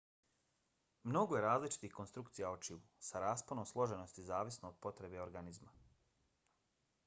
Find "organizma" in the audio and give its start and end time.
5.29-5.75